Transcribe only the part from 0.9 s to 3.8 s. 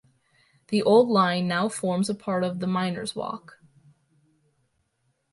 line now forms part of the Miners Walk.